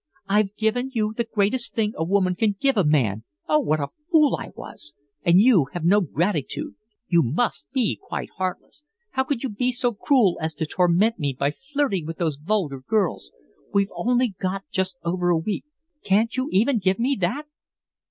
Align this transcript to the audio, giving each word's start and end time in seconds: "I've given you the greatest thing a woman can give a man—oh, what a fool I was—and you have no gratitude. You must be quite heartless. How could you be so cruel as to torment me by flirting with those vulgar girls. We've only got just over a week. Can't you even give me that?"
"I've 0.27 0.55
given 0.55 0.89
you 0.95 1.13
the 1.15 1.27
greatest 1.31 1.75
thing 1.75 1.93
a 1.95 2.03
woman 2.03 2.33
can 2.33 2.55
give 2.59 2.75
a 2.75 2.83
man—oh, 2.83 3.59
what 3.59 3.79
a 3.79 3.89
fool 4.09 4.35
I 4.35 4.49
was—and 4.55 5.39
you 5.39 5.67
have 5.73 5.85
no 5.85 6.01
gratitude. 6.01 6.73
You 7.07 7.21
must 7.21 7.67
be 7.71 7.99
quite 8.01 8.31
heartless. 8.37 8.81
How 9.11 9.23
could 9.23 9.43
you 9.43 9.49
be 9.49 9.71
so 9.71 9.91
cruel 9.93 10.39
as 10.41 10.55
to 10.55 10.65
torment 10.65 11.19
me 11.19 11.35
by 11.37 11.51
flirting 11.51 12.07
with 12.07 12.17
those 12.17 12.37
vulgar 12.37 12.79
girls. 12.81 13.31
We've 13.75 13.91
only 13.95 14.29
got 14.29 14.63
just 14.71 14.97
over 15.03 15.29
a 15.29 15.37
week. 15.37 15.65
Can't 16.03 16.35
you 16.35 16.49
even 16.51 16.79
give 16.79 16.97
me 16.97 17.15
that?" 17.19 17.45